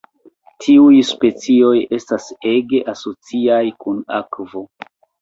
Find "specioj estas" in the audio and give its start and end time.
1.09-2.31